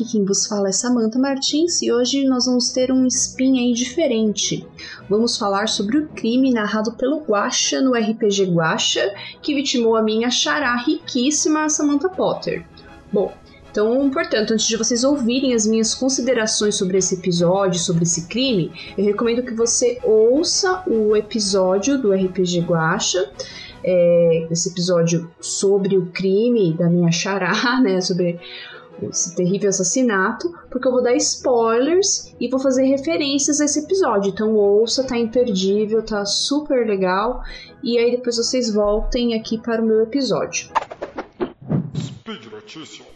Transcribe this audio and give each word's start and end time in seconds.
aqui 0.00 0.12
quem 0.12 0.24
vos 0.24 0.46
fala 0.46 0.68
é 0.68 0.72
Samantha 0.72 1.18
Martins 1.18 1.82
e 1.82 1.92
hoje 1.92 2.24
nós 2.24 2.46
vamos 2.46 2.70
ter 2.70 2.90
um 2.90 3.06
spin 3.06 3.58
aí 3.58 3.74
diferente. 3.74 4.66
Vamos 5.08 5.36
falar 5.36 5.68
sobre 5.68 5.98
o 5.98 6.08
crime 6.08 6.50
narrado 6.50 6.92
pelo 6.92 7.20
Guacha 7.20 7.80
no 7.80 7.92
RPG 7.92 8.46
Guacha, 8.46 9.14
que 9.42 9.54
vitimou 9.54 9.96
a 9.96 10.02
minha 10.02 10.30
xará 10.30 10.74
riquíssima 10.76 11.68
Samantha 11.68 12.08
Potter. 12.08 12.64
Bom, 13.12 13.32
então, 13.70 14.10
portanto, 14.10 14.52
antes 14.52 14.66
de 14.66 14.76
vocês 14.76 15.04
ouvirem 15.04 15.54
as 15.54 15.66
minhas 15.66 15.94
considerações 15.94 16.76
sobre 16.76 16.98
esse 16.98 17.16
episódio, 17.16 17.78
sobre 17.78 18.04
esse 18.04 18.26
crime, 18.26 18.72
eu 18.96 19.04
recomendo 19.04 19.42
que 19.42 19.54
você 19.54 20.00
ouça 20.02 20.82
o 20.86 21.14
episódio 21.14 22.00
do 22.00 22.12
RPG 22.12 22.60
Guacha 22.60 23.30
é, 23.82 24.46
esse 24.50 24.68
episódio 24.68 25.30
sobre 25.40 25.96
o 25.96 26.06
crime 26.06 26.74
da 26.74 26.88
minha 26.88 27.10
xará, 27.10 27.52
né? 27.80 28.00
Sobre 28.00 28.38
esse 29.08 29.34
terrível 29.34 29.68
assassinato, 29.68 30.52
porque 30.70 30.86
eu 30.86 30.92
vou 30.92 31.02
dar 31.02 31.14
spoilers 31.14 32.34
e 32.40 32.48
vou 32.48 32.60
fazer 32.60 32.84
referências 32.84 33.60
a 33.60 33.64
esse 33.64 33.80
episódio. 33.80 34.30
Então 34.30 34.54
ouça, 34.54 35.04
tá 35.04 35.16
imperdível, 35.18 36.02
tá 36.02 36.24
super 36.24 36.86
legal. 36.86 37.42
E 37.82 37.98
aí 37.98 38.10
depois 38.10 38.36
vocês 38.36 38.72
voltem 38.72 39.34
aqui 39.34 39.58
para 39.58 39.82
o 39.82 39.84
meu 39.84 40.02
episódio. 40.02 40.70
Speed 41.96 42.46
Notícias. 42.52 43.10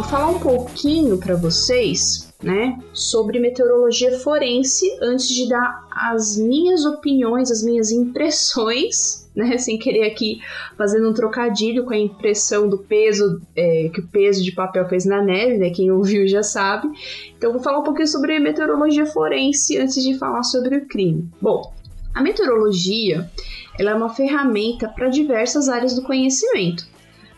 Vou 0.00 0.08
falar 0.08 0.30
um 0.30 0.38
pouquinho 0.38 1.18
para 1.18 1.36
vocês, 1.36 2.32
né, 2.42 2.78
sobre 2.90 3.38
meteorologia 3.38 4.18
forense 4.18 4.86
antes 5.02 5.28
de 5.28 5.46
dar 5.46 5.86
as 5.92 6.38
minhas 6.38 6.86
opiniões, 6.86 7.50
as 7.50 7.62
minhas 7.62 7.90
impressões, 7.90 9.28
né, 9.36 9.58
sem 9.58 9.78
querer 9.78 10.06
aqui 10.06 10.40
fazendo 10.78 11.10
um 11.10 11.12
trocadilho 11.12 11.84
com 11.84 11.92
a 11.92 11.98
impressão 11.98 12.66
do 12.66 12.78
peso 12.78 13.42
é, 13.54 13.90
que 13.92 14.00
o 14.00 14.08
peso 14.08 14.42
de 14.42 14.52
papel 14.52 14.88
fez 14.88 15.04
na 15.04 15.22
neve, 15.22 15.58
né, 15.58 15.68
quem 15.68 15.90
ouviu 15.90 16.26
já 16.26 16.42
sabe. 16.42 16.88
Então, 17.36 17.52
vou 17.52 17.60
falar 17.62 17.80
um 17.80 17.84
pouquinho 17.84 18.08
sobre 18.08 18.38
meteorologia 18.38 19.04
forense 19.04 19.76
antes 19.76 20.02
de 20.02 20.16
falar 20.16 20.44
sobre 20.44 20.78
o 20.78 20.86
crime. 20.86 21.28
Bom, 21.42 21.74
a 22.14 22.22
meteorologia 22.22 23.30
ela 23.78 23.90
é 23.90 23.94
uma 23.94 24.14
ferramenta 24.14 24.88
para 24.88 25.10
diversas 25.10 25.68
áreas 25.68 25.94
do 25.94 26.02
conhecimento. 26.02 26.88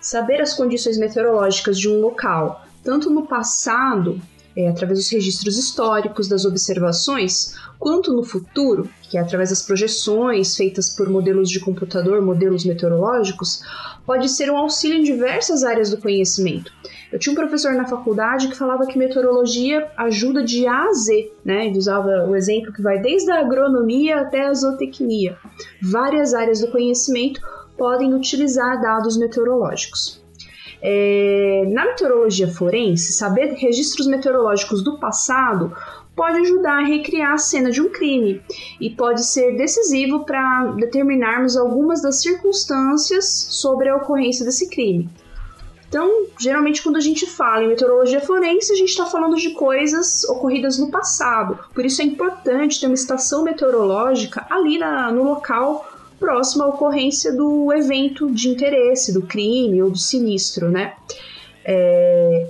Saber 0.03 0.41
as 0.43 0.53
condições 0.53 0.99
meteorológicas 0.99 1.79
de 1.79 1.89
um 1.89 2.01
local, 2.01 2.67
tanto 2.83 3.09
no 3.09 3.27
passado, 3.27 4.21
é, 4.57 4.69
através 4.69 4.99
dos 4.99 5.09
registros 5.09 5.57
históricos, 5.57 6.29
das 6.29 6.45
observações, 6.45 7.55
quanto 7.79 8.13
no 8.13 8.23
futuro, 8.23 8.89
que 9.09 9.17
é 9.17 9.21
através 9.21 9.51
das 9.51 9.63
projeções 9.63 10.57
feitas 10.57 10.91
por 10.91 11.09
modelos 11.09 11.49
de 11.49 11.61
computador, 11.61 12.21
modelos 12.21 12.65
meteorológicos, 12.65 13.63
pode 14.05 14.29
ser 14.29 14.51
um 14.51 14.57
auxílio 14.57 14.99
em 14.99 15.03
diversas 15.05 15.63
áreas 15.63 15.91
do 15.91 15.97
conhecimento. 15.97 16.73
Eu 17.13 17.19
tinha 17.19 17.33
um 17.33 17.37
professor 17.37 17.73
na 17.75 17.87
faculdade 17.87 18.49
que 18.49 18.57
falava 18.57 18.87
que 18.87 18.99
meteorologia 18.99 19.91
ajuda 19.97 20.43
de 20.43 20.67
A 20.67 20.85
a 20.85 20.93
Z, 20.93 21.31
né? 21.45 21.67
Ele 21.67 21.79
usava 21.79 22.27
o 22.27 22.35
exemplo 22.35 22.73
que 22.73 22.83
vai 22.83 23.01
desde 23.01 23.31
a 23.31 23.41
agronomia 23.41 24.21
até 24.21 24.47
a 24.47 24.55
zootecnia. 24.55 25.37
Várias 25.83 26.35
áreas 26.35 26.61
do 26.61 26.69
conhecimento 26.69 27.41
podem 27.83 28.15
utilizar 28.15 28.81
dados 28.81 29.17
meteorológicos. 29.17 30.23
É, 30.81 31.65
na 31.73 31.85
meteorologia 31.85 32.47
forense, 32.47 33.13
saber 33.13 33.55
registros 33.55 34.07
meteorológicos 34.07 34.85
do 34.85 35.01
passado 35.01 35.77
pode 36.15 36.39
ajudar 36.39 36.79
a 36.79 36.87
recriar 36.87 37.33
a 37.33 37.39
cena 37.39 37.73
de 37.73 37.81
um 37.81 37.89
crime 37.89 38.41
e 38.81 38.89
pode 38.89 39.25
ser 39.25 39.57
decisivo 39.57 40.25
para 40.25 40.67
determinarmos 40.77 41.57
algumas 41.57 42.01
das 42.01 42.23
circunstâncias 42.23 43.49
sobre 43.51 43.89
a 43.89 43.97
ocorrência 43.97 44.45
desse 44.45 44.71
crime. 44.71 45.11
Então, 45.89 46.27
geralmente, 46.39 46.83
quando 46.85 46.97
a 46.97 47.01
gente 47.01 47.27
fala 47.27 47.65
em 47.65 47.69
meteorologia 47.69 48.21
forense, 48.21 48.73
a 48.73 48.77
gente 48.77 48.91
está 48.91 49.07
falando 49.07 49.35
de 49.35 49.51
coisas 49.51 50.23
ocorridas 50.25 50.79
no 50.79 50.89
passado. 50.89 51.59
Por 51.75 51.85
isso 51.85 52.01
é 52.01 52.05
importante 52.05 52.81
ter 52.81 52.87
uma 52.87 52.95
estação 52.95 53.43
meteorológica 53.43 54.47
ali 54.49 54.79
na, 54.79 55.11
no 55.11 55.25
local 55.25 55.92
próximo 56.23 56.63
à 56.63 56.69
ocorrência 56.69 57.37
do 57.37 57.71
evento 57.73 58.31
de 58.31 58.49
interesse, 58.49 59.13
do 59.13 59.23
crime 59.23 59.83
ou 59.83 59.91
do 59.91 59.99
sinistro, 59.99 60.71
né? 60.71 60.95
É, 61.65 62.47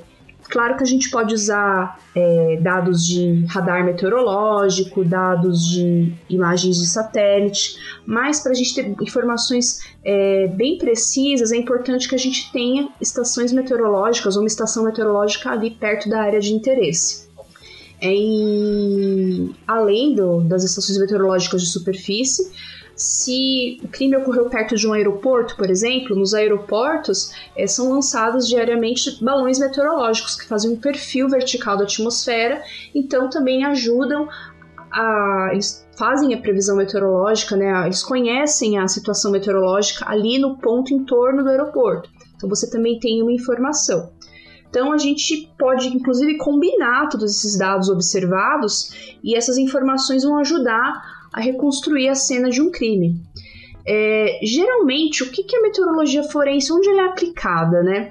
Claro 0.53 0.77
que 0.77 0.83
a 0.83 0.87
gente 0.87 1.11
pode 1.11 1.33
usar 1.33 1.99
é, 2.15 2.59
dados 2.61 3.07
de 3.07 3.43
radar 3.47 3.83
meteorológico, 3.87 5.03
dados 5.03 5.67
de 5.67 6.13
imagens 6.29 6.77
de 6.77 6.87
satélite, 6.87 7.79
mas 8.05 8.41
para 8.41 8.53
a 8.53 8.55
gente 8.55 8.75
ter 8.75 8.95
informações 9.01 9.79
é, 10.05 10.49
bem 10.49 10.77
precisas, 10.77 11.53
é 11.53 11.57
importante 11.57 12.07
que 12.07 12.15
a 12.15 12.19
gente 12.19 12.53
tenha 12.53 12.91
estações 13.01 13.51
meteorológicas 13.51 14.37
ou 14.37 14.43
uma 14.43 14.47
estação 14.47 14.85
meteorológica 14.85 15.49
ali 15.49 15.71
perto 15.71 16.11
da 16.11 16.21
área 16.21 16.39
de 16.39 16.53
interesse. 16.53 17.27
É, 17.99 18.13
e, 18.13 19.53
além 19.67 20.15
do, 20.15 20.43
das 20.43 20.65
estações 20.65 20.99
meteorológicas 20.99 21.63
de 21.63 21.69
superfície, 21.69 22.53
se 23.03 23.81
o 23.83 23.89
crime 23.89 24.17
ocorreu 24.17 24.49
perto 24.49 24.77
de 24.77 24.87
um 24.87 24.93
aeroporto, 24.93 25.57
por 25.57 25.69
exemplo, 25.69 26.15
nos 26.15 26.35
aeroportos 26.35 27.33
é, 27.57 27.67
são 27.67 27.91
lançados 27.91 28.47
diariamente 28.47 29.23
balões 29.23 29.59
meteorológicos 29.59 30.37
que 30.37 30.47
fazem 30.47 30.71
um 30.71 30.77
perfil 30.77 31.29
vertical 31.29 31.77
da 31.77 31.85
atmosfera, 31.85 32.63
então 32.95 33.29
também 33.29 33.65
ajudam 33.65 34.29
a. 34.91 35.51
Eles 35.53 35.87
fazem 35.99 36.33
a 36.33 36.39
previsão 36.39 36.77
meteorológica, 36.77 37.57
né? 37.57 37.85
Eles 37.85 38.03
conhecem 38.03 38.79
a 38.79 38.87
situação 38.87 39.33
meteorológica 39.33 40.09
ali 40.09 40.39
no 40.39 40.57
ponto 40.59 40.95
em 40.95 41.05
torno 41.05 41.43
do 41.43 41.49
aeroporto. 41.49 42.09
Então 42.37 42.49
você 42.49 42.71
também 42.71 42.99
tem 42.99 43.21
uma 43.21 43.33
informação. 43.33 44.13
Então 44.71 44.93
a 44.93 44.97
gente 44.97 45.53
pode 45.59 45.89
inclusive 45.89 46.39
combinar 46.39 47.09
todos 47.09 47.37
esses 47.37 47.59
dados 47.59 47.89
observados 47.89 49.17
e 49.23 49.37
essas 49.37 49.59
informações 49.59 50.25
vão 50.25 50.39
ajudar 50.39 51.22
a 51.33 51.41
reconstruir 51.41 52.09
a 52.09 52.15
cena 52.15 52.51
de 52.51 52.61
um 52.61 52.71
crime. 52.71 53.21
É, 53.87 54.39
geralmente, 54.43 55.23
o 55.23 55.31
que, 55.31 55.45
é 55.55 55.61
meteorologia 55.61 56.23
forense? 56.25 56.73
Onde 56.73 56.89
ela 56.89 57.03
é 57.03 57.07
aplicada, 57.07 57.83
né? 57.83 58.11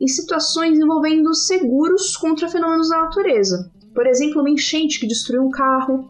Em 0.00 0.08
situações 0.08 0.78
envolvendo 0.78 1.32
seguros 1.34 2.16
contra 2.16 2.48
fenômenos 2.48 2.90
da 2.90 3.02
natureza. 3.02 3.70
Por 3.94 4.06
exemplo, 4.06 4.40
uma 4.40 4.50
enchente 4.50 5.00
que 5.00 5.06
destruiu 5.06 5.42
um 5.42 5.50
carro, 5.50 6.08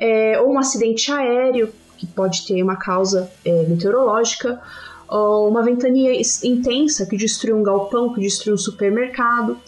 é, 0.00 0.38
ou 0.40 0.52
um 0.52 0.58
acidente 0.58 1.10
aéreo, 1.10 1.72
que 1.96 2.06
pode 2.06 2.46
ter 2.46 2.62
uma 2.62 2.76
causa 2.76 3.30
é, 3.44 3.64
meteorológica, 3.64 4.60
ou 5.08 5.48
uma 5.48 5.62
ventania 5.62 6.12
intensa 6.44 7.06
que 7.06 7.16
destruiu 7.16 7.56
um 7.56 7.62
galpão, 7.62 8.12
que 8.12 8.20
destruiu 8.20 8.54
um 8.54 8.58
supermercado. 8.58 9.58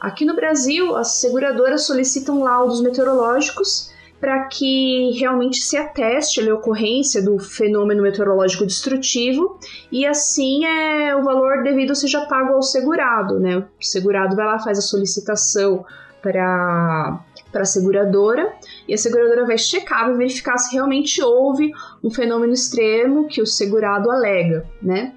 Aqui 0.00 0.24
no 0.24 0.34
Brasil, 0.34 0.96
as 0.96 1.12
seguradoras 1.12 1.86
solicitam 1.86 2.42
laudos 2.42 2.80
meteorológicos 2.82 3.90
para 4.20 4.44
que 4.46 5.12
realmente 5.18 5.58
se 5.58 5.76
ateste 5.76 6.40
a 6.40 6.54
ocorrência 6.54 7.22
do 7.22 7.38
fenômeno 7.38 8.02
meteorológico 8.02 8.66
destrutivo 8.66 9.58
e 9.92 10.04
assim 10.04 10.64
é, 10.64 11.14
o 11.14 11.22
valor 11.22 11.62
devido 11.62 11.94
seja 11.94 12.26
pago 12.26 12.54
ao 12.54 12.62
segurado, 12.62 13.38
né? 13.38 13.58
O 13.58 13.64
segurado 13.80 14.34
vai 14.34 14.46
lá 14.46 14.58
faz 14.58 14.78
a 14.78 14.82
solicitação 14.82 15.84
para 16.20 17.20
para 17.50 17.62
a 17.62 17.64
seguradora 17.64 18.52
e 18.86 18.92
a 18.92 18.98
seguradora 18.98 19.46
vai 19.46 19.56
checar, 19.56 20.06
vai 20.06 20.16
verificar 20.16 20.58
se 20.58 20.74
realmente 20.74 21.22
houve 21.22 21.72
um 22.04 22.10
fenômeno 22.10 22.52
extremo 22.52 23.26
que 23.26 23.40
o 23.40 23.46
segurado 23.46 24.10
alega, 24.10 24.66
né? 24.82 25.14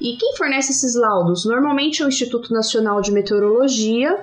E 0.00 0.16
quem 0.16 0.36
fornece 0.36 0.70
esses 0.70 0.94
laudos? 0.94 1.44
Normalmente 1.44 2.02
é 2.02 2.04
o 2.04 2.08
Instituto 2.08 2.52
Nacional 2.52 3.00
de 3.00 3.10
Meteorologia 3.10 4.16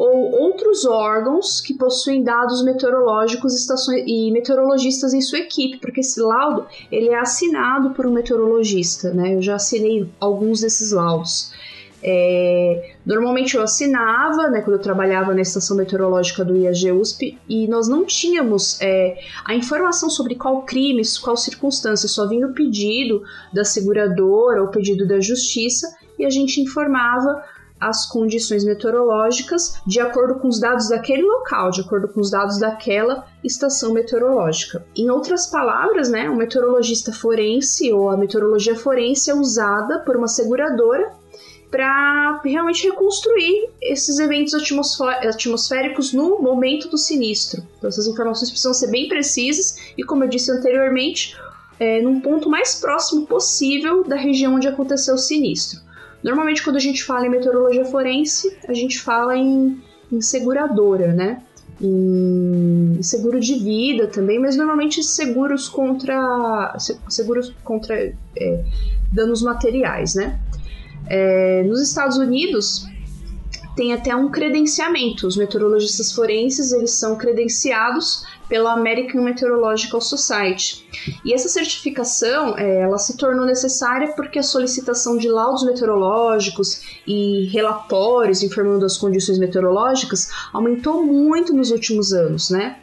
ou 0.00 0.32
outros 0.32 0.86
órgãos 0.86 1.60
que 1.60 1.74
possuem 1.74 2.22
dados 2.22 2.64
meteorológicos 2.64 3.54
estações, 3.54 4.02
e 4.06 4.30
meteorologistas 4.32 5.12
em 5.12 5.20
sua 5.20 5.40
equipe, 5.40 5.76
porque 5.76 6.00
esse 6.00 6.18
laudo 6.18 6.66
ele 6.90 7.10
é 7.10 7.18
assinado 7.18 7.90
por 7.90 8.06
um 8.06 8.10
meteorologista, 8.10 9.12
né? 9.12 9.34
Eu 9.34 9.42
já 9.42 9.56
assinei 9.56 10.08
alguns 10.18 10.62
desses 10.62 10.92
laudos. 10.92 11.52
É, 12.02 12.94
normalmente 13.04 13.58
eu 13.58 13.62
assinava, 13.62 14.48
né, 14.48 14.62
quando 14.62 14.76
eu 14.76 14.82
trabalhava 14.82 15.34
na 15.34 15.42
estação 15.42 15.76
meteorológica 15.76 16.42
do 16.42 16.56
IAG 16.56 16.92
USP, 16.92 17.38
e 17.46 17.68
nós 17.68 17.86
não 17.86 18.06
tínhamos 18.06 18.80
é, 18.80 19.18
a 19.44 19.54
informação 19.54 20.08
sobre 20.08 20.34
qual 20.34 20.62
crime, 20.62 21.02
qual 21.22 21.36
circunstância, 21.36 22.08
só 22.08 22.26
vinha 22.26 22.46
o 22.46 22.54
pedido 22.54 23.22
da 23.52 23.66
seguradora 23.66 24.62
ou 24.62 24.68
pedido 24.68 25.06
da 25.06 25.20
justiça, 25.20 25.94
e 26.18 26.24
a 26.24 26.30
gente 26.30 26.58
informava 26.58 27.44
as 27.80 28.06
condições 28.06 28.64
meteorológicas 28.64 29.80
de 29.86 30.00
acordo 30.00 30.38
com 30.38 30.48
os 30.48 30.60
dados 30.60 30.88
daquele 30.88 31.22
local, 31.22 31.70
de 31.70 31.80
acordo 31.80 32.08
com 32.08 32.20
os 32.20 32.30
dados 32.30 32.58
daquela 32.58 33.26
estação 33.42 33.92
meteorológica. 33.92 34.84
Em 34.94 35.08
outras 35.08 35.46
palavras, 35.46 36.10
né, 36.10 36.28
o 36.28 36.36
meteorologista 36.36 37.12
forense 37.12 37.92
ou 37.92 38.10
a 38.10 38.16
meteorologia 38.16 38.76
forense 38.76 39.30
é 39.30 39.34
usada 39.34 40.00
por 40.00 40.16
uma 40.16 40.28
seguradora 40.28 41.18
para 41.70 42.40
realmente 42.44 42.84
reconstruir 42.88 43.70
esses 43.80 44.18
eventos 44.18 44.52
atmosféricos 45.22 46.12
no 46.12 46.42
momento 46.42 46.88
do 46.88 46.98
sinistro. 46.98 47.62
Então, 47.78 47.88
essas 47.88 48.08
informações 48.08 48.50
precisam 48.50 48.74
ser 48.74 48.88
bem 48.88 49.08
precisas 49.08 49.76
e, 49.96 50.02
como 50.02 50.24
eu 50.24 50.28
disse 50.28 50.50
anteriormente, 50.50 51.36
é, 51.78 52.02
num 52.02 52.20
ponto 52.20 52.50
mais 52.50 52.74
próximo 52.74 53.24
possível 53.24 54.02
da 54.02 54.16
região 54.16 54.56
onde 54.56 54.66
aconteceu 54.66 55.14
o 55.14 55.18
sinistro. 55.18 55.80
Normalmente, 56.22 56.62
quando 56.62 56.76
a 56.76 56.80
gente 56.80 57.02
fala 57.02 57.26
em 57.26 57.30
meteorologia 57.30 57.84
forense, 57.84 58.56
a 58.68 58.74
gente 58.74 59.00
fala 59.00 59.36
em, 59.36 59.80
em 60.12 60.20
seguradora, 60.20 61.12
né? 61.12 61.42
Em 61.80 62.98
seguro 63.02 63.40
de 63.40 63.54
vida 63.54 64.06
também, 64.06 64.38
mas 64.38 64.54
normalmente 64.54 65.02
seguros 65.02 65.68
contra 65.68 66.76
seguros 67.08 67.54
contra 67.64 68.12
é, 68.36 68.64
danos 69.10 69.42
materiais, 69.42 70.14
né? 70.14 70.38
É, 71.06 71.62
nos 71.64 71.80
Estados 71.80 72.18
Unidos, 72.18 72.86
tem 73.80 73.94
até 73.94 74.14
um 74.14 74.30
credenciamento. 74.30 75.26
Os 75.26 75.38
meteorologistas 75.38 76.12
forenses 76.12 76.70
eles 76.70 76.90
são 76.90 77.16
credenciados 77.16 78.26
pela 78.46 78.74
American 78.74 79.22
Meteorological 79.22 80.02
Society. 80.02 80.86
E 81.24 81.32
essa 81.32 81.48
certificação 81.48 82.58
é, 82.58 82.82
ela 82.82 82.98
se 82.98 83.16
tornou 83.16 83.46
necessária 83.46 84.08
porque 84.08 84.38
a 84.38 84.42
solicitação 84.42 85.16
de 85.16 85.30
laudos 85.30 85.64
meteorológicos 85.64 87.00
e 87.06 87.46
relatórios 87.46 88.42
informando 88.42 88.84
as 88.84 88.98
condições 88.98 89.38
meteorológicas 89.38 90.28
aumentou 90.52 91.02
muito 91.02 91.54
nos 91.54 91.70
últimos 91.70 92.12
anos, 92.12 92.50
né? 92.50 92.76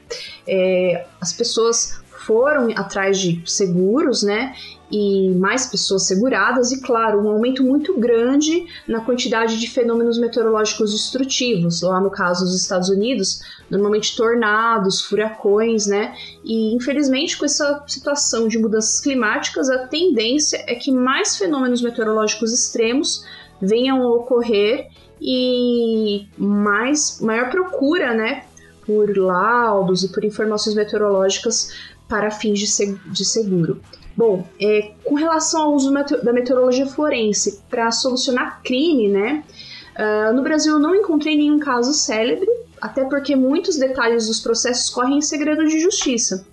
É, 0.47 1.05
as 1.21 1.31
pessoas 1.31 2.01
foram 2.25 2.71
atrás 2.75 3.19
de 3.19 3.39
seguros, 3.45 4.23
né? 4.23 4.55
E 4.91 5.29
mais 5.31 5.67
pessoas 5.67 6.03
seguradas, 6.03 6.71
e 6.71 6.81
claro, 6.81 7.21
um 7.21 7.29
aumento 7.29 7.63
muito 7.63 7.99
grande 7.99 8.65
na 8.87 9.01
quantidade 9.01 9.59
de 9.59 9.69
fenômenos 9.69 10.17
meteorológicos 10.17 10.93
destrutivos. 10.93 11.81
Lá 11.81 11.99
no 11.99 12.09
caso 12.09 12.45
dos 12.45 12.55
Estados 12.55 12.89
Unidos, 12.89 13.41
normalmente 13.69 14.15
tornados, 14.15 15.01
furacões, 15.01 15.87
né? 15.87 16.15
E 16.43 16.73
infelizmente, 16.73 17.37
com 17.37 17.45
essa 17.45 17.83
situação 17.85 18.47
de 18.47 18.57
mudanças 18.57 19.01
climáticas, 19.01 19.69
a 19.69 19.87
tendência 19.87 20.63
é 20.67 20.75
que 20.75 20.91
mais 20.91 21.37
fenômenos 21.37 21.81
meteorológicos 21.81 22.53
extremos 22.53 23.25
venham 23.61 24.01
a 24.01 24.13
ocorrer 24.13 24.87
e 25.19 26.27
mais 26.37 27.19
maior 27.21 27.49
procura, 27.49 28.13
né, 28.13 28.45
por 28.85 29.17
laudos 29.17 30.03
e 30.03 30.09
por 30.09 30.23
informações 30.23 30.75
meteorológicas 30.75 31.73
para 32.07 32.31
fins 32.31 32.59
de, 32.59 32.95
de 33.11 33.25
seguro. 33.25 33.81
Bom, 34.17 34.43
é, 34.59 34.93
com 35.03 35.13
relação 35.13 35.61
ao 35.61 35.73
uso 35.75 35.93
da 36.23 36.33
meteorologia 36.33 36.87
forense 36.87 37.61
para 37.69 37.91
solucionar 37.91 38.61
crime, 38.63 39.07
né? 39.09 39.43
Uh, 39.95 40.33
no 40.33 40.41
Brasil 40.41 40.73
eu 40.73 40.79
não 40.79 40.95
encontrei 40.95 41.37
nenhum 41.37 41.59
caso 41.59 41.93
célebre, 41.93 42.49
até 42.81 43.03
porque 43.05 43.35
muitos 43.35 43.77
detalhes 43.77 44.27
dos 44.27 44.39
processos 44.39 44.89
correm 44.89 45.19
em 45.19 45.21
segredo 45.21 45.67
de 45.67 45.79
justiça. 45.79 46.45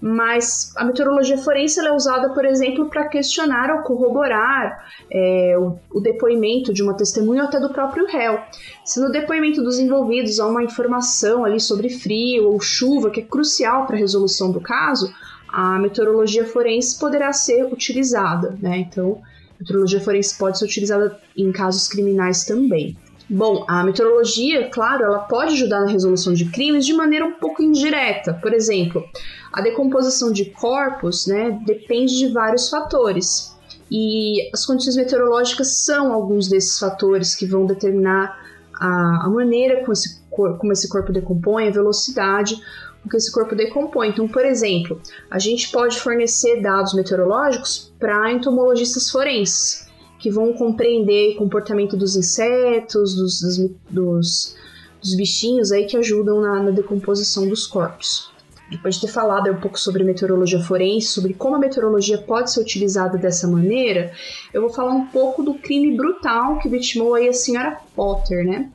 Mas 0.00 0.72
a 0.76 0.84
meteorologia 0.84 1.36
forense 1.36 1.78
é 1.80 1.92
usada, 1.92 2.30
por 2.30 2.44
exemplo, 2.44 2.88
para 2.88 3.08
questionar 3.08 3.70
ou 3.70 3.82
corroborar 3.82 4.86
é, 5.10 5.56
o, 5.58 5.78
o, 5.92 6.00
depoimento 6.00 6.72
de 6.72 6.82
uma 6.82 6.96
testemunha 6.96 7.42
ou 7.42 7.48
até 7.48 7.60
do 7.60 7.68
próprio 7.68 8.06
réu. 8.06 8.38
Se 8.84 8.98
no 8.98 9.10
depoimento 9.10 9.62
dos 9.62 9.78
envolvidos 9.78 10.40
há 10.40 10.46
uma 10.46 10.62
informação 10.62 11.44
ali 11.44 11.60
sobre 11.60 11.90
frio 11.90 12.48
ou 12.48 12.60
chuva 12.60 13.10
que 13.10 13.20
é 13.20 13.24
crucial 13.24 13.86
para 13.86 13.96
a 13.96 13.98
resolução 13.98 14.50
do 14.50 14.60
caso, 14.60 15.12
a 15.52 15.78
meteorologia 15.78 16.44
forense 16.44 16.98
poderá 16.98 17.32
ser 17.32 17.64
utilizada, 17.64 18.56
né? 18.60 18.78
Então, 18.78 19.20
a 19.54 19.60
meteorologia 19.60 20.00
forense 20.00 20.38
pode 20.38 20.58
ser 20.58 20.64
utilizada 20.64 21.20
em 21.36 21.50
casos 21.52 21.88
criminais 21.88 22.44
também. 22.44 22.96
Bom, 23.28 23.64
a 23.68 23.84
meteorologia, 23.84 24.68
claro, 24.70 25.04
ela 25.04 25.20
pode 25.20 25.52
ajudar 25.52 25.82
na 25.82 25.90
resolução 25.92 26.32
de 26.32 26.46
crimes 26.46 26.84
de 26.84 26.92
maneira 26.92 27.24
um 27.24 27.34
pouco 27.34 27.62
indireta. 27.62 28.34
Por 28.34 28.52
exemplo, 28.52 29.04
a 29.52 29.60
decomposição 29.60 30.32
de 30.32 30.46
corpos, 30.46 31.28
né, 31.28 31.60
depende 31.64 32.18
de 32.18 32.28
vários 32.32 32.68
fatores. 32.68 33.56
E 33.88 34.50
as 34.52 34.66
condições 34.66 34.96
meteorológicas 34.96 35.84
são 35.84 36.12
alguns 36.12 36.48
desses 36.48 36.76
fatores 36.78 37.34
que 37.34 37.46
vão 37.46 37.66
determinar 37.66 38.36
a, 38.74 39.26
a 39.26 39.28
maneira 39.28 39.80
como 39.80 39.92
esse, 39.92 40.20
como 40.30 40.72
esse 40.72 40.88
corpo 40.88 41.12
decompõe, 41.12 41.68
a 41.68 41.72
velocidade 41.72 42.60
que 43.08 43.16
esse 43.16 43.32
corpo 43.32 43.54
decompõe. 43.54 44.08
Então, 44.08 44.28
por 44.28 44.44
exemplo, 44.44 45.00
a 45.30 45.38
gente 45.38 45.70
pode 45.70 45.98
fornecer 45.98 46.60
dados 46.60 46.94
meteorológicos 46.94 47.92
para 47.98 48.32
entomologistas 48.32 49.10
forenses, 49.10 49.88
que 50.18 50.30
vão 50.30 50.52
compreender 50.52 51.34
o 51.34 51.36
comportamento 51.36 51.96
dos 51.96 52.14
insetos, 52.14 53.14
dos, 53.14 53.40
dos, 53.40 53.70
dos, 53.90 54.56
dos 55.00 55.14
bichinhos 55.14 55.72
aí 55.72 55.86
que 55.86 55.96
ajudam 55.96 56.40
na, 56.40 56.62
na 56.62 56.70
decomposição 56.70 57.48
dos 57.48 57.66
corpos. 57.66 58.30
Depois 58.70 58.94
de 58.94 59.00
ter 59.00 59.08
falado 59.08 59.50
um 59.50 59.56
pouco 59.56 59.80
sobre 59.80 60.04
meteorologia 60.04 60.60
forense, 60.60 61.08
sobre 61.08 61.34
como 61.34 61.56
a 61.56 61.58
meteorologia 61.58 62.18
pode 62.18 62.52
ser 62.52 62.60
utilizada 62.60 63.18
dessa 63.18 63.48
maneira, 63.48 64.12
eu 64.54 64.60
vou 64.60 64.70
falar 64.70 64.92
um 64.92 65.06
pouco 65.06 65.42
do 65.42 65.54
crime 65.54 65.96
brutal 65.96 66.58
que 66.58 66.68
vitimou 66.68 67.14
aí 67.14 67.28
a 67.28 67.32
senhora 67.32 67.78
Potter, 67.96 68.44
né? 68.44 68.70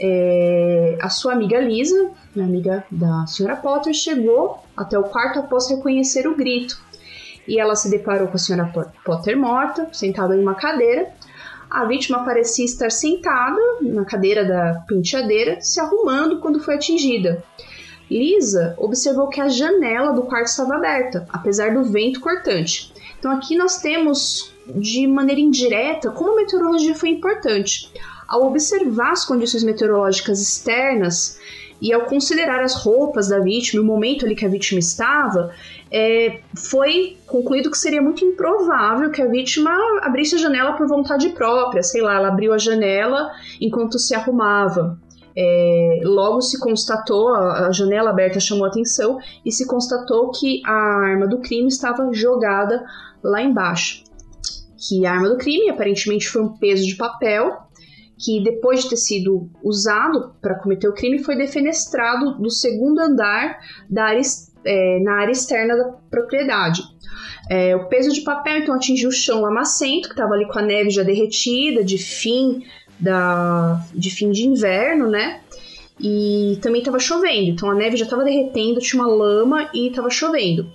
É, 0.00 0.96
a 1.00 1.10
sua 1.10 1.34
amiga 1.34 1.60
Lisa 1.60 2.10
minha 2.34 2.46
amiga 2.46 2.84
da 2.90 3.26
senhora 3.26 3.56
Potter, 3.56 3.92
chegou 3.92 4.62
até 4.76 4.98
o 4.98 5.04
quarto 5.04 5.40
após 5.40 5.68
reconhecer 5.68 6.26
o 6.26 6.36
grito. 6.36 6.80
E 7.46 7.58
ela 7.58 7.74
se 7.74 7.90
deparou 7.90 8.28
com 8.28 8.36
a 8.36 8.38
senhora 8.38 8.72
Potter 9.04 9.36
morta, 9.36 9.88
sentada 9.92 10.36
em 10.36 10.40
uma 10.40 10.54
cadeira. 10.54 11.08
A 11.68 11.84
vítima 11.84 12.24
parecia 12.24 12.64
estar 12.64 12.90
sentada 12.90 13.58
na 13.80 14.04
cadeira 14.04 14.44
da 14.44 14.84
penteadeira, 14.86 15.60
se 15.60 15.80
arrumando 15.80 16.40
quando 16.40 16.60
foi 16.60 16.74
atingida. 16.74 17.42
Lisa 18.10 18.74
observou 18.76 19.28
que 19.28 19.40
a 19.40 19.48
janela 19.48 20.12
do 20.12 20.22
quarto 20.22 20.46
estava 20.46 20.74
aberta, 20.74 21.26
apesar 21.32 21.72
do 21.74 21.84
vento 21.84 22.20
cortante. 22.20 22.92
Então 23.18 23.30
aqui 23.30 23.56
nós 23.56 23.80
temos, 23.80 24.52
de 24.66 25.06
maneira 25.06 25.40
indireta, 25.40 26.10
como 26.10 26.32
a 26.32 26.36
meteorologia 26.36 26.94
foi 26.94 27.10
importante. 27.10 27.92
Ao 28.30 28.46
observar 28.46 29.10
as 29.10 29.24
condições 29.24 29.64
meteorológicas 29.64 30.40
externas 30.40 31.36
e 31.82 31.92
ao 31.92 32.02
considerar 32.02 32.60
as 32.62 32.74
roupas 32.74 33.28
da 33.28 33.40
vítima, 33.40 33.82
o 33.82 33.84
momento 33.84 34.24
ali 34.24 34.36
que 34.36 34.46
a 34.46 34.48
vítima 34.48 34.78
estava, 34.78 35.52
é, 35.90 36.38
foi 36.54 37.16
concluído 37.26 37.72
que 37.72 37.76
seria 37.76 38.00
muito 38.00 38.24
improvável 38.24 39.10
que 39.10 39.20
a 39.20 39.26
vítima 39.26 39.72
abrisse 40.02 40.36
a 40.36 40.38
janela 40.38 40.74
por 40.74 40.86
vontade 40.86 41.30
própria. 41.30 41.82
Sei 41.82 42.00
lá, 42.00 42.14
ela 42.14 42.28
abriu 42.28 42.52
a 42.52 42.58
janela 42.58 43.32
enquanto 43.60 43.98
se 43.98 44.14
arrumava. 44.14 44.96
É, 45.36 46.00
logo 46.04 46.40
se 46.40 46.60
constatou, 46.60 47.34
a, 47.34 47.72
janela 47.72 48.10
aberta 48.10 48.38
chamou 48.38 48.66
atenção 48.66 49.18
e 49.44 49.50
se 49.50 49.66
constatou 49.66 50.30
que 50.30 50.62
a 50.64 50.72
arma 50.72 51.26
do 51.26 51.38
crime 51.38 51.66
estava 51.66 52.12
jogada 52.12 52.84
lá 53.24 53.42
embaixo. 53.42 54.04
Que 54.76 55.04
a 55.04 55.12
arma 55.12 55.28
do 55.28 55.36
crime 55.36 55.68
aparentemente 55.68 56.28
foi 56.28 56.42
um 56.42 56.56
peso 56.56 56.86
de 56.86 56.94
papel 56.94 57.69
que 58.20 58.42
depois 58.42 58.82
de 58.82 58.90
ter 58.90 58.96
sido 58.96 59.48
usado 59.62 60.34
para 60.42 60.54
cometer 60.56 60.86
o 60.86 60.92
crime 60.92 61.22
foi 61.22 61.36
defenestrado 61.36 62.38
do 62.38 62.50
segundo 62.50 63.00
andar 63.00 63.58
da 63.88 64.04
área, 64.04 64.20
é, 64.64 65.00
na 65.00 65.14
área 65.20 65.32
externa 65.32 65.76
da 65.76 65.84
propriedade. 66.10 66.82
É, 67.50 67.74
o 67.74 67.88
peso 67.88 68.12
de 68.12 68.20
papel 68.20 68.58
então 68.58 68.74
atingiu 68.74 69.08
o 69.08 69.12
chão 69.12 69.40
lamacento, 69.40 70.08
que 70.08 70.14
estava 70.14 70.34
ali 70.34 70.46
com 70.46 70.58
a 70.58 70.62
neve 70.62 70.90
já 70.90 71.02
derretida, 71.02 71.82
de 71.82 71.96
fim 71.96 72.62
da, 72.98 73.82
de 73.94 74.10
fim 74.10 74.30
de 74.30 74.46
inverno, 74.46 75.08
né? 75.08 75.40
E 75.98 76.58
também 76.62 76.80
estava 76.80 76.98
chovendo, 76.98 77.50
então 77.50 77.70
a 77.70 77.74
neve 77.74 77.96
já 77.96 78.04
estava 78.04 78.24
derretendo, 78.24 78.80
tinha 78.80 79.02
uma 79.02 79.12
lama 79.12 79.70
e 79.74 79.88
estava 79.88 80.10
chovendo. 80.10 80.70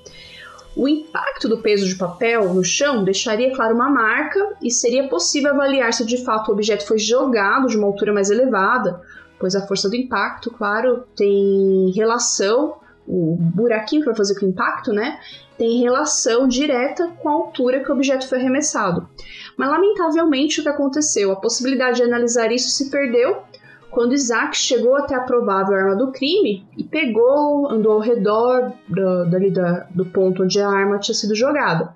O 0.75 0.87
impacto 0.87 1.47
do 1.47 1.59
peso 1.59 1.87
de 1.87 1.95
papel 1.95 2.53
no 2.53 2.63
chão 2.63 3.03
deixaria, 3.03 3.55
claro, 3.55 3.75
uma 3.75 3.89
marca 3.89 4.57
e 4.61 4.69
seria 4.69 5.07
possível 5.07 5.51
avaliar 5.51 5.93
se 5.93 6.05
de 6.05 6.23
fato 6.23 6.49
o 6.49 6.53
objeto 6.53 6.85
foi 6.85 6.99
jogado 6.99 7.67
de 7.67 7.77
uma 7.77 7.87
altura 7.87 8.11
mais 8.11 8.29
elevada, 8.29 9.01
pois 9.39 9.55
a 9.55 9.65
força 9.65 9.89
do 9.89 9.95
impacto, 9.95 10.51
claro, 10.51 11.05
tem 11.15 11.91
relação, 11.95 12.75
o 13.07 13.37
buraquinho 13.39 14.01
que 14.01 14.07
vai 14.07 14.15
fazer 14.15 14.37
com 14.37 14.45
o 14.45 14.49
impacto, 14.49 14.91
né, 14.91 15.17
tem 15.57 15.81
relação 15.81 16.45
direta 16.45 17.07
com 17.21 17.29
a 17.29 17.33
altura 17.33 17.81
que 17.81 17.89
o 17.89 17.93
objeto 17.93 18.27
foi 18.27 18.39
arremessado. 18.39 19.07
Mas 19.55 19.69
lamentavelmente 19.69 20.59
o 20.59 20.63
que 20.63 20.69
aconteceu? 20.69 21.31
A 21.31 21.37
possibilidade 21.37 21.97
de 21.97 22.03
analisar 22.03 22.51
isso 22.51 22.69
se 22.69 22.89
perdeu 22.89 23.37
quando 23.95 24.13
Isaac 24.13 24.57
chegou 24.57 24.93
até 24.95 25.15
a 25.15 25.21
provável 25.21 25.73
arma 25.73 25.95
do 25.95 26.11
crime 26.11 26.67
e 26.77 26.83
pegou, 26.83 27.71
andou 27.71 27.93
ao 27.93 28.01
redor 28.01 28.73
do, 28.89 29.23
dali 29.23 29.49
da, 29.49 29.87
do 29.89 30.05
ponto 30.05 30.43
onde 30.43 30.59
a 30.59 30.67
arma 30.67 30.99
tinha 30.99 31.15
sido 31.15 31.33
jogada. 31.33 31.95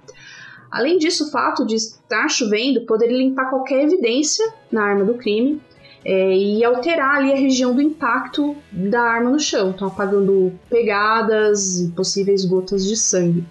Além 0.72 0.98
disso, 0.98 1.28
o 1.28 1.30
fato 1.30 1.66
de 1.66 1.76
estar 1.76 2.30
chovendo 2.30 2.86
poderia 2.86 3.18
limpar 3.18 3.50
qualquer 3.50 3.84
evidência 3.84 4.50
na 4.72 4.82
arma 4.82 5.04
do 5.04 5.16
crime, 5.16 5.62
é, 6.06 6.38
e 6.38 6.64
alterar 6.64 7.18
ali 7.18 7.34
a 7.34 7.36
região 7.36 7.76
do 7.76 7.82
impacto 7.82 8.56
da 8.72 9.02
arma 9.02 9.30
no 9.30 9.40
chão, 9.40 9.72
então 9.72 9.90
apagando 9.90 10.54
pegadas 10.70 11.82
e 11.82 11.90
possíveis 11.90 12.46
gotas 12.46 12.86
de 12.88 12.96
sangue. 12.96 13.44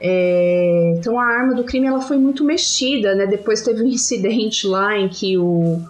É, 0.00 0.94
então 0.96 1.20
a 1.20 1.24
arma 1.24 1.54
do 1.54 1.62
crime 1.62 1.86
ela 1.86 2.00
foi 2.00 2.16
muito 2.16 2.42
mexida, 2.42 3.14
né? 3.14 3.26
Depois 3.26 3.62
teve 3.62 3.80
um 3.80 3.86
incidente 3.88 4.66
lá 4.66 4.98
em 4.98 5.08
que 5.08 5.38
o, 5.38 5.80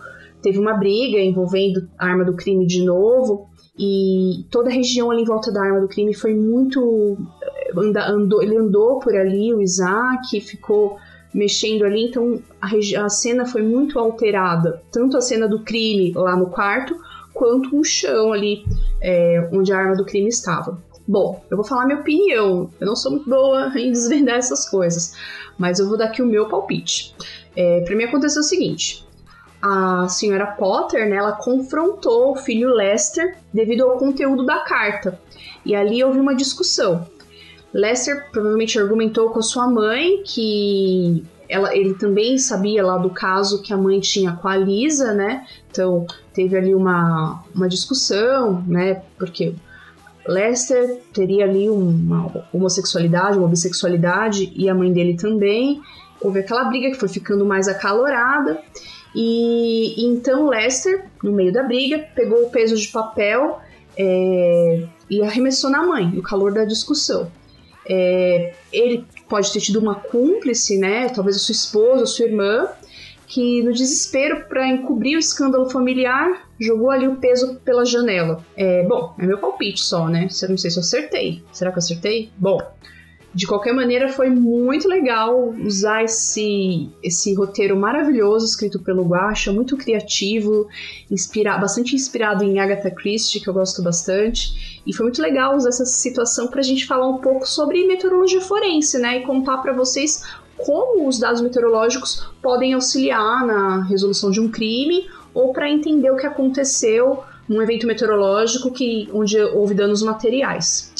teve 0.43 0.59
uma 0.59 0.75
briga 0.75 1.19
envolvendo 1.19 1.89
a 1.99 2.07
arma 2.07 2.25
do 2.25 2.35
crime 2.35 2.67
de 2.67 2.85
novo 2.85 3.49
e 3.79 4.45
toda 4.51 4.69
a 4.69 4.73
região 4.73 5.11
ali 5.11 5.23
em 5.23 5.25
volta 5.25 5.51
da 5.51 5.63
arma 5.63 5.81
do 5.81 5.89
crime 5.89 6.13
foi 6.15 6.35
muito 6.35 7.17
andou, 7.77 8.43
ele 8.43 8.57
andou 8.57 8.99
por 8.99 9.15
ali, 9.15 9.55
o 9.55 9.63
Isaac 9.63 10.41
ficou 10.41 10.99
mexendo 11.33 11.85
ali, 11.85 12.07
então 12.09 12.43
a, 12.61 12.69
a 13.05 13.09
cena 13.09 13.47
foi 13.47 13.63
muito 13.63 13.99
alterada, 13.99 14.83
tanto 14.91 15.17
a 15.17 15.21
cena 15.21 15.47
do 15.47 15.61
crime 15.61 16.13
lá 16.13 16.37
no 16.37 16.47
quarto 16.47 16.97
quanto 17.33 17.79
o 17.79 17.85
chão 17.85 18.33
ali 18.33 18.65
é, 19.01 19.49
onde 19.53 19.73
a 19.73 19.79
arma 19.79 19.97
do 19.97 20.05
crime 20.05 20.29
estava. 20.29 20.83
Bom, 21.07 21.43
eu 21.51 21.57
vou 21.57 21.67
falar 21.67 21.87
minha 21.87 21.99
opinião. 21.99 22.71
Eu 22.79 22.87
não 22.87 22.95
sou 22.95 23.13
muito 23.13 23.29
boa 23.29 23.73
em 23.79 23.91
desvendar 23.91 24.37
essas 24.37 24.69
coisas, 24.69 25.15
mas 25.59 25.79
eu 25.79 25.89
vou 25.89 25.97
dar 25.97 26.07
aqui 26.07 26.23
o 26.23 26.27
meu 26.27 26.49
palpite. 26.49 27.15
É, 27.57 27.81
para 27.81 27.97
mim 27.97 28.05
aconteceu 28.05 28.41
o 28.41 28.45
seguinte: 28.45 29.05
a 29.63 30.09
senhora 30.09 30.47
Potter, 30.47 31.09
né, 31.09 31.17
ela 31.17 31.33
confrontou 31.33 32.33
o 32.33 32.37
filho 32.37 32.71
Lester 32.75 33.37
devido 33.53 33.83
ao 33.85 33.99
conteúdo 33.99 34.45
da 34.45 34.61
carta. 34.61 35.19
E 35.65 35.75
ali 35.75 36.03
houve 36.03 36.19
uma 36.19 36.35
discussão. 36.35 37.07
Lester 37.73 38.31
provavelmente 38.33 38.79
argumentou 38.79 39.31
com 39.31 39.39
a 39.39 39.43
sua 39.43 39.69
mãe 39.69 40.23
que 40.25 41.25
ela, 41.49 41.77
ele 41.77 41.95
também 41.95 42.39
sabia 42.39 42.85
lá 42.85 42.97
do 42.97 43.11
caso 43.11 43.61
que 43.63 43.73
a 43.73 43.77
mãe 43.77 44.01
tinha 44.01 44.33
com 44.33 44.49
a 44.49 44.57
Lisa, 44.57 45.13
né? 45.13 45.47
Então 45.71 46.07
teve 46.33 46.57
ali 46.57 46.75
uma, 46.75 47.43
uma 47.55 47.69
discussão, 47.69 48.65
né? 48.67 49.03
Porque 49.19 49.55
Lester 50.27 51.01
teria 51.13 51.45
ali 51.45 51.69
uma 51.69 52.47
homossexualidade, 52.53 53.37
uma 53.37 53.49
bissexualidade 53.49 54.53
e 54.55 54.69
a 54.69 54.75
mãe 54.75 54.93
dele 54.93 55.17
também. 55.17 55.83
Houve 56.21 56.41
aquela 56.41 56.65
briga 56.65 56.91
que 56.91 57.01
foi 57.01 57.09
ficando 57.09 57.45
mais 57.45 57.67
acalorada. 57.67 58.61
E, 59.15 60.05
então 60.05 60.49
Lester, 60.49 61.05
no 61.23 61.33
meio 61.33 61.53
da 61.53 61.63
briga, 61.63 61.99
pegou 62.15 62.45
o 62.45 62.51
peso 62.51 62.77
de 62.77 62.89
papel 62.89 63.61
é, 63.97 64.87
e 65.09 65.23
arremessou 65.23 65.71
na 65.71 65.85
mãe, 65.85 66.07
no 66.07 66.23
calor 66.23 66.53
da 66.53 66.65
discussão. 66.65 67.31
É, 67.89 68.55
ele 68.73 69.05
pode 69.29 69.53
ter 69.53 69.61
tido 69.61 69.81
uma 69.81 69.95
cúmplice, 69.95 70.79
né? 70.79 71.09
Talvez 71.09 71.37
a 71.37 71.39
sua 71.41 71.53
esposa, 71.53 72.05
a 72.05 72.07
sua 72.07 72.27
irmã, 72.27 72.69
que 73.27 73.63
no 73.63 73.73
desespero 73.73 74.45
para 74.49 74.67
encobrir 74.69 75.17
o 75.17 75.19
escândalo 75.19 75.69
familiar 75.71 76.49
jogou 76.59 76.91
ali 76.91 77.09
o 77.09 77.17
peso 77.17 77.57
pela 77.65 77.85
janela. 77.85 78.45
É, 78.57 78.83
bom, 78.85 79.15
é 79.19 79.27
meu 79.27 79.39
palpite 79.39 79.81
só, 79.81 80.09
né? 80.09 80.29
Não 80.49 80.59
sei 80.59 80.71
se 80.71 80.77
eu 80.77 80.81
acertei. 80.81 81.43
Será 81.53 81.71
que 81.71 81.79
eu 81.79 81.83
acertei? 81.83 82.31
Bom, 82.37 82.61
de 83.33 83.47
qualquer 83.47 83.73
maneira, 83.73 84.09
foi 84.09 84.29
muito 84.29 84.89
legal 84.89 85.55
usar 85.65 86.03
esse, 86.03 86.91
esse 87.01 87.33
roteiro 87.35 87.77
maravilhoso 87.77 88.45
escrito 88.45 88.81
pelo 88.81 89.05
Guacha, 89.05 89.53
muito 89.53 89.77
criativo, 89.77 90.67
inspira, 91.09 91.57
bastante 91.57 91.95
inspirado 91.95 92.43
em 92.43 92.59
Agatha 92.59 92.91
Christie, 92.91 93.41
que 93.41 93.49
eu 93.49 93.55
gosto 93.55 93.83
bastante. 93.83 94.83
E 94.85 94.93
foi 94.93 95.05
muito 95.05 95.23
legal 95.23 95.57
usar 95.57 95.69
essa 95.69 95.85
situação 95.85 96.49
para 96.49 96.59
a 96.59 96.65
gente 96.65 96.87
falar 96.87 97.09
um 97.09 97.19
pouco 97.19 97.49
sobre 97.49 97.87
meteorologia 97.87 98.41
forense, 98.41 98.99
né? 98.99 99.19
E 99.19 99.23
contar 99.23 99.59
para 99.59 99.73
vocês 99.73 100.25
como 100.57 101.07
os 101.07 101.19
dados 101.19 101.41
meteorológicos 101.41 102.27
podem 102.43 102.75
auxiliar 102.75 103.47
na 103.47 103.85
resolução 103.85 104.31
de 104.33 104.41
um 104.41 104.51
crime 104.51 105.09
ou 105.33 105.53
para 105.53 105.71
entender 105.71 106.11
o 106.11 106.17
que 106.17 106.27
aconteceu 106.27 107.23
num 107.49 107.63
evento 107.63 107.87
meteorológico 107.87 108.73
que, 108.73 109.09
onde 109.13 109.41
houve 109.41 109.75
danos 109.75 110.03
materiais. 110.03 110.93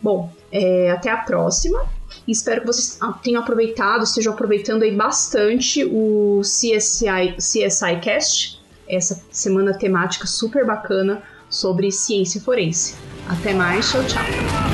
Bom, 0.00 0.30
é, 0.54 0.92
até 0.92 1.10
a 1.10 1.16
próxima. 1.16 1.84
Espero 2.28 2.60
que 2.60 2.68
vocês 2.68 2.98
tenham 3.22 3.42
aproveitado, 3.42 4.04
estejam 4.04 4.32
aproveitando 4.32 4.84
aí 4.84 4.94
bastante 4.94 5.84
o 5.84 6.40
CSI, 6.42 7.34
CSI 7.36 8.00
Cast, 8.00 8.62
essa 8.88 9.20
semana 9.30 9.76
temática 9.76 10.26
super 10.26 10.64
bacana 10.64 11.22
sobre 11.50 11.90
ciência 11.90 12.40
forense. 12.40 12.94
Até 13.28 13.52
mais, 13.52 13.90
tchau, 13.90 14.04
tchau. 14.04 14.73